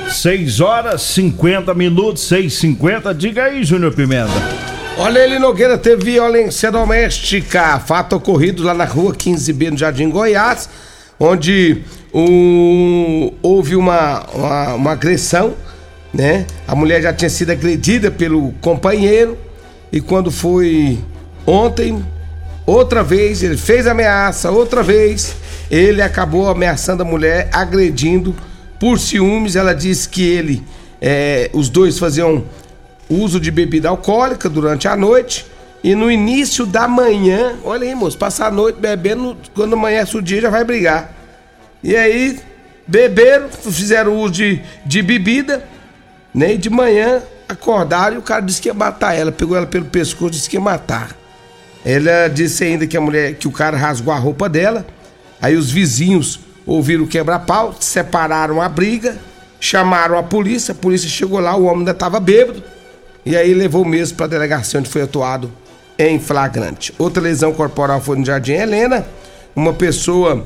6 0.10 0.60
horas 0.62 1.01
50 1.01 1.73
minutos, 1.73 2.29
6h50. 2.29 3.12
Diga 3.15 3.45
aí, 3.45 3.63
Júnior 3.63 3.93
Pimenta. 3.95 4.31
Olha, 4.99 5.17
Eli 5.17 5.39
Nogueira 5.39 5.79
teve 5.79 6.12
violência 6.12 6.71
doméstica. 6.71 7.79
Fato 7.79 8.17
ocorrido 8.17 8.62
lá 8.62 8.75
na 8.75 8.86
rua 8.86 9.15
15B, 9.15 9.71
no 9.71 9.77
Jardim 9.77 10.12
Goiás, 10.12 10.69
onde 11.19 11.81
houve 13.41 13.75
uma, 13.75 14.25
uma, 14.34 14.73
uma 14.73 14.91
agressão, 14.91 15.56
né? 16.13 16.45
A 16.67 16.75
mulher 16.75 17.01
já 17.01 17.13
tinha 17.13 17.30
sido 17.30 17.51
agredida 17.51 18.10
pelo 18.10 18.53
companheiro 18.62 19.38
e 19.91 20.01
quando 20.01 20.32
foi 20.32 20.99
ontem, 21.45 22.03
outra 22.65 23.03
vez, 23.03 23.41
ele 23.41 23.58
fez 23.58 23.88
ameaça, 23.88 24.51
outra 24.51 24.84
vez, 24.84 25.36
ele 25.71 26.01
acabou 26.01 26.49
ameaçando 26.49 27.03
a 27.03 27.06
mulher, 27.06 27.49
agredindo 27.53 28.36
por 28.80 28.99
ciúmes. 28.99 29.56
Ela 29.56 29.73
disse 29.73 30.10
que 30.10 30.21
ele, 30.21 30.63
é, 31.01 31.49
os 31.53 31.69
dois 31.69 31.97
faziam 31.97 32.43
uso 33.10 33.39
de 33.39 33.49
bebida 33.49 33.89
alcoólica 33.89 34.49
durante 34.49 34.88
a 34.88 34.95
noite. 34.95 35.45
E 35.84 35.95
no 35.95 36.12
início 36.12 36.65
da 36.65 36.88
manhã, 36.88 37.56
olha 37.63 37.88
aí, 37.88 37.95
moço, 37.95 38.17
passar 38.17 38.47
a 38.47 38.51
noite 38.51 38.77
bebendo, 38.80 39.38
quando 39.53 39.73
amanhece 39.73 40.17
o 40.17 40.21
dia 40.21 40.41
já 40.41 40.49
vai 40.49 40.63
brigar. 40.63 41.16
E 41.88 41.95
aí, 41.95 42.38
beberam, 42.86 43.47
fizeram 43.47 44.19
uso 44.19 44.34
de, 44.34 44.62
de 44.86 45.02
bebida, 45.02 45.63
né? 46.36 46.56
E 46.56 46.58
de 46.58 46.69
manhã 46.69 47.23
acordaram 47.47 48.17
e 48.17 48.19
o 48.19 48.21
cara 48.21 48.41
disse 48.41 48.62
que 48.62 48.67
ia 48.67 48.73
matar 48.73 49.13
ela. 49.15 49.32
Pegou 49.32 49.56
ela 49.56 49.65
pelo 49.65 49.86
pescoço 49.86 50.28
e 50.28 50.32
disse 50.32 50.50
que 50.50 50.58
ia 50.58 50.62
matar. 50.62 51.15
Ela 51.86 52.28
disse 52.28 52.65
ainda 52.65 52.86
que 52.86 52.97
a 52.97 53.00
mulher, 53.00 53.36
que 53.36 53.47
o 53.47 53.52
cara 53.54 53.78
rasgou 53.78 54.13
a 54.13 54.17
roupa 54.17 54.50
dela. 54.50 54.86
Aí 55.41 55.56
os 55.56 55.71
vizinhos 55.71 56.41
ouviram 56.65 57.06
o 57.06 57.08
quebra-pau, 57.08 57.73
separaram 57.80 58.62
a 58.62 58.67
briga, 58.67 59.17
chamaram 59.58 60.17
a 60.17 60.23
polícia. 60.23 60.73
A 60.73 60.76
polícia 60.76 61.08
chegou 61.08 61.39
lá, 61.39 61.56
o 61.56 61.63
homem 61.63 61.80
ainda 61.80 61.91
estava 61.91 62.19
bêbado. 62.19 62.62
E 63.26 63.34
aí 63.34 63.54
levou 63.54 63.86
mesmo 63.86 64.17
para 64.17 64.26
a 64.26 64.30
delegacia 64.30 64.78
onde 64.78 64.89
foi 64.89 65.04
atuado 65.04 65.50
em 65.97 66.19
flagrante. 66.19 66.93
Outra 67.00 67.23
lesão 67.23 67.54
corporal 67.54 68.02
foi 68.02 68.17
no 68.17 68.26
Jardim 68.26 68.56
Helena. 68.56 69.08
Uma 69.56 69.71
pessoa 69.71 70.45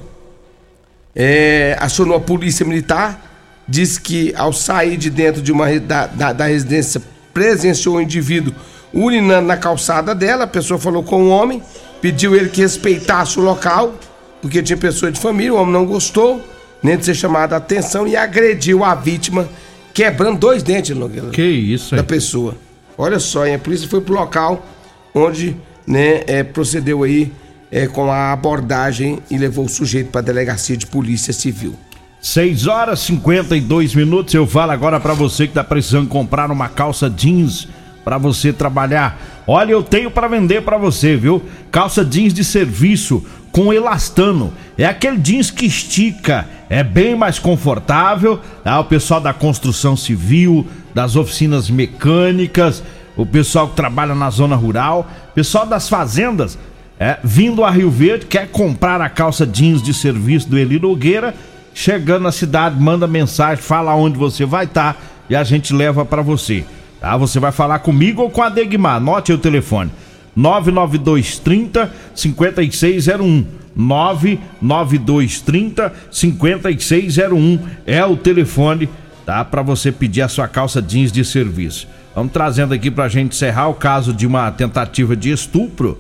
é, 1.16 1.76
acionou 1.80 2.16
a 2.18 2.20
polícia 2.20 2.66
militar, 2.66 3.30
disse 3.68 4.00
que 4.00 4.34
ao 4.36 4.52
sair 4.52 4.98
de 4.98 5.10
dentro 5.10 5.42
de 5.42 5.52
uma 5.52 5.80
da, 5.80 6.08
da, 6.08 6.34
da 6.34 6.46
residência 6.46 7.02
presenciou 7.34 7.96
um 7.98 8.02
indivíduo 8.02 8.54
urinando 8.94 9.48
na 9.48 9.58
calçada 9.58 10.14
dela. 10.14 10.44
A 10.44 10.48
pessoa 10.48 10.80
falou 10.80 11.04
com 11.04 11.24
o 11.24 11.30
homem, 11.30 11.62
pediu 12.02 12.36
ele 12.36 12.50
que 12.50 12.62
respeitasse 12.62 13.40
o 13.40 13.44
local, 13.44 13.96
porque 14.42 14.62
tinha 14.62 14.78
pessoa 14.78 15.12
de 15.12 15.20
família. 15.20 15.54
O 15.54 15.58
homem 15.58 15.74
não 15.74 15.86
gostou, 15.86 16.46
nem 16.84 16.98
de 16.98 17.06
ser 17.06 17.16
chamado 17.16 17.54
a 17.54 17.58
atenção 17.58 18.08
e 18.08 18.16
agrediu 18.16 18.84
a 18.84 18.96
vítima, 18.96 19.48
quebrando 19.94 20.40
dois 20.40 20.64
dentes 20.64 20.96
Nogueira, 20.96 21.30
Que 21.30 21.44
isso, 21.44 21.96
da 21.96 22.04
pessoa. 22.04 22.56
Olha 22.98 23.20
só, 23.20 23.46
hein? 23.46 23.56
a 23.56 23.60
polícia 23.60 23.88
foi 23.88 24.02
pro 24.02 24.14
local 24.14 24.66
onde 25.14 25.56
né, 25.86 26.24
é, 26.28 26.44
procedeu 26.44 27.04
aí 27.04 27.32
é, 27.72 27.88
com 27.88 28.12
a 28.12 28.34
abordagem 28.34 29.20
e 29.30 29.38
levou 29.38 29.66
o 29.66 29.70
sujeito 29.70 30.12
para 30.12 30.22
a 30.22 30.24
delegacia 30.24 30.76
de 30.76 30.86
polícia 30.86 31.32
civil. 31.32 31.76
6 32.22 32.68
horas 32.68 33.00
e 33.00 33.06
52 33.06 33.96
minutos. 33.96 34.34
Eu 34.34 34.46
falo 34.46 34.72
agora 34.72 35.00
pra 35.00 35.14
você 35.14 35.48
que 35.48 35.54
tá 35.54 35.64
precisando 35.64 36.08
comprar 36.08 36.52
uma 36.52 36.70
calça 36.70 37.10
jeans 37.10 37.68
pra 38.04 38.18
você 38.18 38.54
trabalhar. 38.54 39.20
Olha, 39.48 39.72
eu 39.72 39.82
tenho 39.82 40.12
pra 40.12 40.28
vender 40.28 40.62
pra 40.62 40.78
você, 40.78 41.16
viu? 41.16 41.42
Calça 41.72 42.06
jeans 42.06 42.34
de 42.34 42.44
serviço 42.44 43.26
com 43.52 43.74
elastano. 43.74 44.54
É 44.78 44.86
aquele 44.86 45.18
jeans 45.18 45.50
que 45.50 45.66
estica, 45.66 46.48
é 46.70 46.84
bem 46.84 47.16
mais 47.16 47.40
confortável. 47.40 48.40
Tá? 48.64 48.80
O 48.80 48.86
pessoal 48.86 49.20
da 49.20 49.34
construção 49.34 49.98
civil, 49.98 50.68
das 50.94 51.16
oficinas 51.16 51.70
mecânicas, 51.70 52.84
o 53.16 53.26
pessoal 53.26 53.68
que 53.70 53.76
trabalha 53.76 54.16
na 54.16 54.30
zona 54.30 54.56
rural, 54.56 55.10
pessoal 55.34 55.66
das 55.66 55.90
fazendas, 55.90 56.58
é, 57.02 57.18
vindo 57.24 57.64
a 57.64 57.72
Rio 57.72 57.90
Verde, 57.90 58.28
quer 58.28 58.48
comprar 58.50 59.02
a 59.02 59.10
calça 59.10 59.44
jeans 59.44 59.82
de 59.82 59.92
serviço 59.92 60.48
do 60.48 60.56
Eli 60.56 60.80
Nogueira, 60.80 61.34
chegando 61.74 62.22
na 62.22 62.32
cidade, 62.32 62.80
manda 62.80 63.08
mensagem, 63.08 63.58
fala 63.58 63.96
onde 63.96 64.20
você 64.20 64.46
vai 64.46 64.66
estar 64.66 65.02
e 65.28 65.36
a 65.36 65.44
gente 65.44 65.74
leva 65.74 66.06
pra 66.06 66.22
você. 66.22 66.64
Tá? 67.00 67.18
Você 67.18 67.40
vai 67.40 67.52
falar 67.52 67.80
comigo 67.80 68.22
ou 68.22 68.30
com 68.30 68.44
a 68.44 68.50
Degmar. 68.50 68.98
Anote 68.98 69.34
o 69.34 69.38
telefone. 69.40 69.90
99230 70.36 71.92
5601. 72.14 73.46
99230 73.76 75.92
5601 76.12 77.60
é 77.88 78.06
o 78.06 78.16
telefone, 78.16 78.88
tá? 79.26 79.44
Para 79.44 79.64
você 79.64 79.92
pedir 79.92 80.22
a 80.22 80.28
sua 80.28 80.48
calça 80.48 80.80
jeans 80.80 81.12
de 81.12 81.26
serviço. 81.26 81.88
Vamos 82.14 82.32
trazendo 82.32 82.76
aqui 82.76 82.92
pra 82.92 83.10
gente 83.10 83.34
encerrar 83.34 83.70
o 83.70 83.74
caso 83.74 84.14
de 84.14 84.28
uma 84.28 84.52
tentativa 84.52 85.16
de 85.16 85.32
estupro 85.32 85.98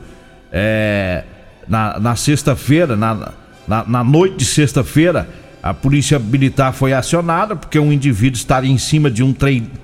é, 0.51 1.23
na, 1.67 1.99
na 1.99 2.15
sexta-feira, 2.15 2.95
na, 2.95 3.31
na, 3.67 3.85
na 3.85 4.03
noite 4.03 4.37
de 4.37 4.45
sexta-feira, 4.45 5.27
A 5.63 5.73
polícia 5.75 6.17
militar 6.17 6.73
foi 6.73 6.91
acionada 6.91 7.55
porque 7.55 7.77
um 7.77 7.93
indivíduo 7.93 8.35
estaria 8.35 8.71
em 8.71 8.79
cima 8.79 9.11
de 9.11 9.21
um 9.21 9.31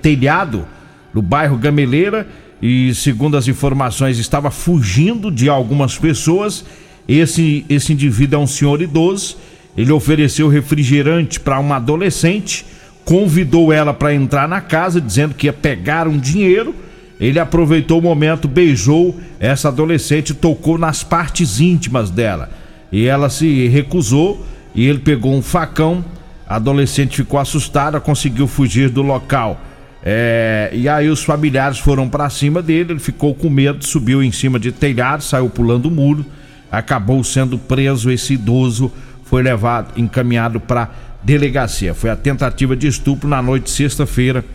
telhado 0.01 0.65
no 1.13 1.21
bairro 1.21 1.55
Gameleira 1.55 2.27
e, 2.59 2.95
segundo 2.95 3.37
as 3.37 3.47
informações, 3.47 4.17
estava 4.17 4.49
fugindo 4.49 5.31
de 5.31 5.47
algumas 5.47 5.95
pessoas. 5.95 6.65
Esse, 7.07 7.63
esse 7.69 7.93
indivíduo 7.93 8.39
é 8.39 8.43
um 8.43 8.47
senhor 8.47 8.81
idoso. 8.81 9.37
Ele 9.77 9.91
ofereceu 9.91 10.49
refrigerante 10.49 11.39
para 11.39 11.59
uma 11.59 11.75
adolescente, 11.75 12.65
convidou 13.05 13.71
ela 13.71 13.93
para 13.93 14.15
entrar 14.15 14.47
na 14.49 14.59
casa, 14.59 14.99
dizendo 14.99 15.35
que 15.35 15.45
ia 15.45 15.53
pegar 15.53 16.07
um 16.07 16.17
dinheiro. 16.17 16.73
Ele 17.19 17.39
aproveitou 17.39 17.99
o 17.99 18.01
momento, 18.01 18.47
beijou 18.47 19.15
essa 19.39 19.69
adolescente, 19.69 20.33
tocou 20.33 20.77
nas 20.77 21.03
partes 21.03 21.59
íntimas 21.59 22.09
dela. 22.11 22.49
E 22.91 23.05
ela 23.07 23.29
se 23.29 23.67
recusou 23.67 24.45
e 24.73 24.85
ele 24.85 24.99
pegou 24.99 25.33
um 25.33 25.41
facão. 25.41 26.05
A 26.47 26.55
adolescente 26.55 27.17
ficou 27.17 27.39
assustada, 27.39 27.99
conseguiu 27.99 28.47
fugir 28.47 28.89
do 28.89 29.01
local. 29.01 29.59
É, 30.03 30.69
e 30.71 30.87
aí 30.87 31.09
os 31.09 31.23
familiares 31.23 31.79
foram 31.79 32.07
para 32.07 32.29
cima 32.29 32.61
dele, 32.61 32.93
ele 32.93 32.99
ficou 32.99 33.33
com 33.33 33.49
medo, 33.49 33.85
subiu 33.85 34.23
em 34.23 34.31
cima 34.31 34.59
de 34.59 34.71
telhado, 34.71 35.23
saiu 35.23 35.49
pulando 35.49 35.87
o 35.87 35.91
muro, 35.91 36.25
acabou 36.71 37.23
sendo 37.23 37.57
preso. 37.57 38.11
Esse 38.11 38.35
idoso 38.35 38.91
foi 39.23 39.41
levado, 39.41 39.99
encaminhado 39.99 40.59
para 40.59 40.91
delegacia. 41.23 41.93
Foi 41.93 42.11
a 42.11 42.15
tentativa 42.15 42.75
de 42.75 42.87
estupro 42.87 43.27
na 43.27 43.41
noite 43.41 43.65
de 43.65 43.71
sexta-feira 43.71 44.45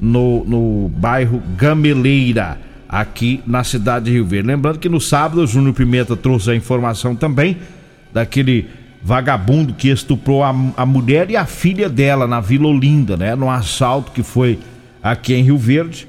no, 0.00 0.44
no 0.44 0.88
bairro 0.88 1.42
Gameleira, 1.56 2.58
aqui 2.88 3.40
na 3.46 3.64
cidade 3.64 4.06
de 4.06 4.12
Rio 4.12 4.26
Verde. 4.26 4.48
Lembrando 4.48 4.78
que 4.78 4.88
no 4.88 5.00
sábado 5.00 5.42
o 5.42 5.46
Júnior 5.46 5.74
Pimenta 5.74 6.16
trouxe 6.16 6.50
a 6.50 6.54
informação 6.54 7.16
também 7.16 7.58
daquele 8.12 8.68
vagabundo 9.02 9.74
que 9.74 9.88
estuprou 9.88 10.42
a, 10.42 10.54
a 10.76 10.86
mulher 10.86 11.30
e 11.30 11.36
a 11.36 11.44
filha 11.44 11.88
dela 11.88 12.26
na 12.26 12.40
Vila 12.40 12.68
Olinda, 12.68 13.16
né? 13.16 13.34
No 13.34 13.50
assalto 13.50 14.12
que 14.12 14.22
foi 14.22 14.58
aqui 15.02 15.34
em 15.34 15.42
Rio 15.42 15.58
Verde 15.58 16.08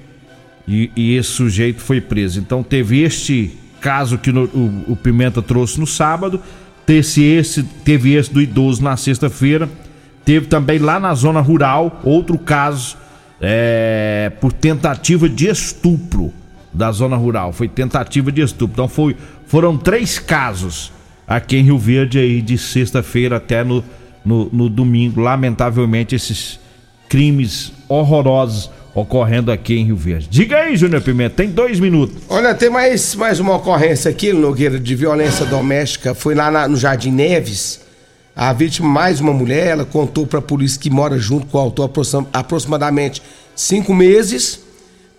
e, 0.67 0.89
e 0.95 1.15
esse 1.15 1.29
sujeito 1.29 1.81
foi 1.81 1.99
preso. 1.99 2.39
Então 2.39 2.63
teve 2.63 3.01
este 3.01 3.51
caso 3.81 4.17
que 4.17 4.31
no, 4.31 4.45
o, 4.45 4.93
o, 4.93 4.95
Pimenta 4.95 5.41
trouxe 5.41 5.79
no 5.79 5.85
sábado, 5.85 6.41
teve 6.85 7.21
esse, 7.23 7.63
teve 7.63 8.13
esse 8.13 8.33
do 8.33 8.41
idoso 8.41 8.81
na 8.81 8.95
sexta-feira, 8.95 9.69
teve 10.23 10.47
também 10.47 10.79
lá 10.79 10.99
na 10.99 11.13
zona 11.13 11.41
rural 11.41 12.01
outro 12.03 12.37
caso 12.37 12.97
é, 13.41 14.31
por 14.39 14.51
tentativa 14.51 15.27
de 15.27 15.47
estupro 15.47 16.33
da 16.73 16.91
zona 16.91 17.15
rural, 17.15 17.53
foi 17.53 17.67
tentativa 17.67 18.31
de 18.31 18.41
estupro. 18.41 18.73
Então 18.73 18.87
foi, 18.87 19.15
foram 19.47 19.77
três 19.77 20.19
casos 20.19 20.91
aqui 21.27 21.57
em 21.57 21.63
Rio 21.63 21.77
Verde 21.77 22.19
aí 22.19 22.41
de 22.41 22.57
sexta-feira 22.57 23.37
até 23.37 23.63
no, 23.63 23.83
no, 24.23 24.49
no 24.51 24.69
domingo. 24.69 25.21
Lamentavelmente 25.21 26.15
esses 26.15 26.59
crimes 27.07 27.71
horrorosos 27.87 28.69
ocorrendo 28.93 29.51
aqui 29.51 29.75
em 29.75 29.85
Rio 29.85 29.97
Verde. 29.97 30.27
Diga 30.29 30.57
aí, 30.57 30.77
Júnior 30.77 31.01
Pimenta, 31.01 31.35
tem 31.35 31.49
dois 31.49 31.79
minutos. 31.81 32.15
Olha, 32.29 32.55
tem 32.55 32.69
mais, 32.69 33.13
mais 33.15 33.41
uma 33.41 33.55
ocorrência 33.55 34.09
aqui, 34.09 34.31
Nogueira, 34.31 34.79
de 34.79 34.95
violência 34.95 35.45
doméstica. 35.45 36.15
Foi 36.15 36.33
lá 36.33 36.49
na, 36.49 36.67
no 36.67 36.77
Jardim 36.77 37.11
Neves. 37.11 37.84
A 38.35 38.51
vítima, 38.51 38.89
mais 38.89 39.21
uma 39.21 39.31
mulher, 39.31 39.67
ela 39.67 39.85
contou 39.85 40.27
para 40.27 40.39
a 40.39 40.41
polícia 40.41 40.77
que 40.77 40.89
mora 40.89 41.17
junto 41.17 41.45
com 41.45 41.57
o 41.57 41.61
autor 41.61 41.89
aproximadamente 42.33 43.23
cinco 43.55 43.93
meses. 43.93 44.59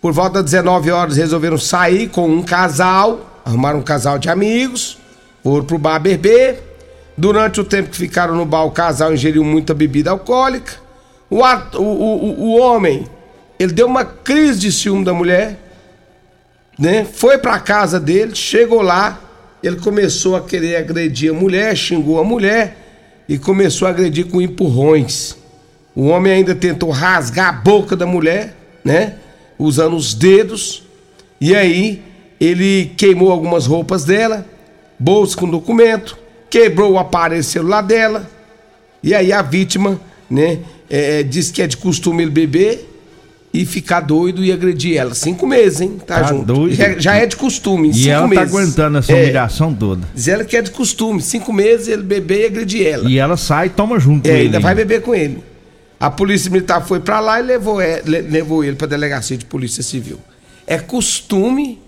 Por 0.03 0.13
volta 0.13 0.43
das 0.43 0.51
19 0.51 0.91
horas, 0.91 1.17
resolveram 1.17 1.57
sair 1.57 2.11
com 2.11 2.29
um 2.29 2.43
casal, 2.43 3.41
arrumaram 3.43 3.79
um 3.79 3.83
casal 3.83 4.19
de 4.19 4.29
amigos, 4.29 4.99
foram 5.43 5.65
pro 5.65 5.79
bar 5.79 5.99
beber. 5.99 6.63
Durante 7.17 7.59
o 7.59 7.65
tempo 7.65 7.89
que 7.89 7.97
ficaram 7.97 8.35
no 8.37 8.45
bar, 8.45 8.65
o 8.65 8.71
casal 8.71 9.15
ingeriu 9.15 9.43
muita 9.43 9.73
bebida 9.73 10.11
alcoólica. 10.11 10.75
O, 11.31 11.39
o, 11.43 11.83
o, 11.83 12.41
o 12.43 12.61
homem 12.61 13.07
ele 13.59 13.73
deu 13.73 13.87
uma 13.87 14.05
crise 14.05 14.59
de 14.59 14.71
ciúme 14.71 15.07
da 15.07 15.15
mulher, 15.15 15.59
né? 16.79 17.07
Foi 17.11 17.39
para 17.39 17.59
casa 17.61 17.99
dele, 17.99 18.35
chegou 18.35 18.83
lá, 18.83 19.19
ele 19.63 19.77
começou 19.77 20.37
a 20.37 20.43
querer 20.43 20.77
agredir 20.77 21.31
a 21.31 21.35
mulher, 21.35 21.75
xingou 21.75 22.21
a 22.21 22.25
mulher 22.25 22.83
e 23.29 23.39
começou 23.39 23.87
a 23.87 23.91
agredir 23.91 24.27
com 24.27 24.41
empurrões. 24.41 25.37
O 25.95 26.07
homem 26.07 26.33
ainda 26.33 26.55
tentou 26.55 26.91
rasgar 26.91 27.49
a 27.49 27.53
boca 27.53 27.97
da 27.97 28.07
mulher, 28.07 28.57
né? 28.85 29.17
Usando 29.59 29.97
os 29.97 30.15
dedos. 30.15 30.83
E 31.41 31.55
aí 31.55 32.03
ele 32.41 32.93
queimou 32.97 33.31
algumas 33.31 33.67
roupas 33.67 34.05
dela, 34.05 34.47
bolsa 34.99 35.37
com 35.37 35.49
documento, 35.49 36.19
quebrou 36.51 36.93
o 36.93 36.99
aparelho 36.99 37.43
celular 37.43 37.83
dela. 37.83 38.31
E 39.03 39.15
aí 39.15 39.33
a 39.33 39.43
vítima, 39.43 40.01
né, 40.29 40.59
é, 40.89 41.23
disse 41.23 41.53
que 41.53 41.63
é 41.63 41.67
de 41.67 41.77
costume 41.77 42.23
ele 42.23 42.31
beber 42.31 42.96
e 43.57 43.65
ficar 43.65 44.01
doido 44.01 44.45
e 44.45 44.53
agredir 44.53 44.99
ela. 44.99 45.15
Cinco 45.15 45.47
meses, 45.47 45.81
hein? 45.81 45.97
Tá, 46.07 46.21
tá 46.21 46.23
junto. 46.25 46.45
Doido. 46.45 46.75
Já, 46.75 46.99
já, 46.99 47.15
é 47.15 47.25
de 47.25 47.37
costume. 47.37 47.89
E 47.89 47.95
cinco 47.95 48.09
ela 48.11 48.23
tá 48.23 48.29
meses. 48.29 48.45
tá 48.45 48.59
aguentando 48.59 48.99
essa 48.99 49.13
é. 49.13 49.23
humilhação 49.23 49.75
toda. 49.75 50.07
Diz 50.15 50.29
ela 50.29 50.45
que 50.45 50.57
é 50.57 50.63
de 50.63 50.71
costume. 50.71 51.23
Cinco 51.23 51.53
meses 51.55 51.89
ele 51.89 52.03
beber 52.03 52.43
e 52.43 52.47
agredir 52.47 52.87
ela. 52.87 53.09
E 53.09 53.19
ela 53.19 53.37
sai 53.39 53.69
e 53.69 53.71
toma 53.71 53.99
junto 53.99 54.27
é, 54.27 54.33
ele. 54.33 54.41
ainda 54.43 54.61
vai 54.61 54.75
beber 54.75 55.01
com 55.01 55.15
ele. 55.15 55.43
A 55.99 56.11
polícia 56.11 56.51
militar 56.51 56.85
foi 56.87 57.01
para 57.01 57.19
lá 57.19 57.41
e 57.41 57.43
levou, 57.43 57.81
é, 57.81 58.03
levou 58.05 58.63
ele 58.63 58.77
pra 58.77 58.87
delegacia 58.87 59.39
de 59.39 59.47
polícia 59.47 59.83
civil. 59.83 60.19
É 60.67 60.77
costume 60.77 61.79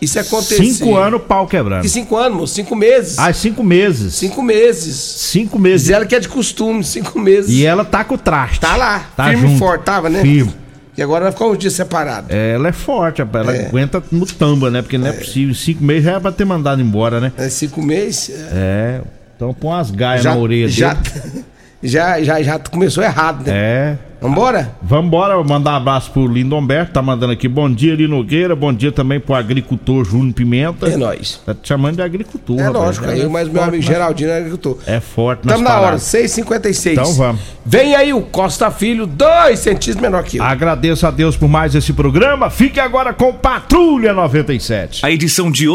isso 0.00 0.18
acontecer. 0.18 0.64
Cinco 0.64 0.96
anos, 0.96 1.22
pau 1.22 1.46
quebrando. 1.46 1.82
Que 1.82 1.88
cinco 1.88 2.16
anos, 2.16 2.36
moço? 2.36 2.54
Cinco 2.54 2.74
meses. 2.74 3.16
Ah, 3.16 3.32
cinco 3.32 3.62
meses. 3.62 4.14
Cinco 4.14 4.42
meses. 4.42 4.96
Cinco 4.96 5.58
meses. 5.58 5.82
Diz 5.82 5.90
ela 5.90 6.04
que 6.04 6.16
é 6.16 6.20
de 6.20 6.28
costume, 6.28 6.82
cinco 6.82 7.18
meses. 7.20 7.50
E 7.50 7.64
ela 7.64 7.84
tá 7.84 8.02
com 8.02 8.16
o 8.16 8.18
traste. 8.18 8.58
Tá 8.58 8.76
lá. 8.76 9.10
Tá 9.16 9.28
firme 9.28 9.42
junto. 9.42 9.54
e 9.54 9.58
forte, 9.58 9.84
tava, 9.84 10.10
né? 10.10 10.20
Firme. 10.20 10.63
E 10.96 11.02
agora 11.02 11.24
vai 11.24 11.32
ficar 11.32 11.46
uns 11.46 11.58
dias 11.58 11.72
separado. 11.72 12.26
Ela 12.32 12.68
é 12.68 12.72
forte, 12.72 13.20
rapaz. 13.20 13.48
Ela 13.48 13.56
É. 13.56 13.66
aguenta 13.66 14.02
no 14.12 14.24
tamba, 14.26 14.70
né? 14.70 14.80
Porque 14.82 14.96
não 14.96 15.08
é, 15.08 15.12
possível. 15.12 15.54
Cinco 15.54 15.82
meses 15.82 16.04
já 16.04 16.12
é 16.12 16.20
pra 16.20 16.30
ter 16.32 16.44
mandado 16.44 16.80
embora, 16.80 17.20
né? 17.20 17.32
É 17.36 17.48
cinco 17.48 17.82
meses. 17.82 18.30
É. 18.52 19.00
Então 19.36 19.52
põe 19.52 19.70
umas 19.72 19.90
gaias 19.90 20.24
na 20.24 20.36
orelha 20.36 20.68
já, 20.68 20.94
dele. 20.94 21.44
já, 21.84 22.22
já, 22.22 22.42
já 22.42 22.58
começou 22.58 23.04
errado, 23.04 23.44
né? 23.46 23.52
É. 23.54 23.98
Vambora? 24.20 24.72
Vambora, 24.80 25.44
mandar 25.44 25.72
um 25.72 25.76
abraço 25.76 26.10
pro 26.10 26.26
Lindomberto, 26.26 26.92
tá 26.94 27.02
mandando 27.02 27.34
aqui. 27.34 27.46
Bom 27.46 27.70
dia, 27.70 27.94
Lino 27.94 28.16
Nogueira. 28.16 28.56
Bom 28.56 28.72
dia 28.72 28.90
também 28.90 29.20
pro 29.20 29.34
agricultor 29.34 30.02
Júnior 30.02 30.32
Pimenta. 30.32 30.88
É 30.88 30.96
nóis. 30.96 31.42
Tá 31.44 31.52
te 31.52 31.68
chamando 31.68 31.96
de 31.96 32.02
agricultor, 32.02 32.58
É 32.58 32.62
rapaz. 32.62 32.84
lógico, 32.84 33.06
aí, 33.06 33.28
mas 33.28 33.50
meu 33.50 33.62
amigo 33.62 33.82
né? 33.84 33.92
Geraldino 33.92 34.30
é 34.30 34.38
agricultor. 34.38 34.78
É 34.86 34.98
forte 34.98 35.40
Estamos 35.40 35.60
na 35.62 35.72
hora, 35.72 35.80
paradas. 35.80 36.02
6h56. 36.04 36.92
Então 36.92 37.12
vamos. 37.12 37.42
Vem 37.66 37.94
aí 37.94 38.14
o 38.14 38.22
Costa 38.22 38.70
Filho, 38.70 39.06
dois 39.06 39.58
centímetros 39.58 39.96
menor 39.96 40.22
que 40.24 40.38
eu. 40.38 40.42
Agradeço 40.42 41.06
a 41.06 41.10
Deus 41.10 41.36
por 41.36 41.48
mais 41.48 41.74
esse 41.74 41.92
programa. 41.92 42.48
Fique 42.48 42.80
agora 42.80 43.12
com 43.12 43.30
Patrulha 43.34 44.14
97. 44.14 45.04
A 45.04 45.10
edição 45.10 45.50
de 45.50 45.68
hoje 45.68 45.72